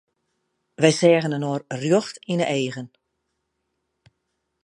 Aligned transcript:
Wy 0.81 0.91
seagen 0.99 1.35
inoar 1.37 1.63
rjocht 1.81 2.15
yn 2.31 2.41
'e 2.43 2.47
eagen. 2.57 2.87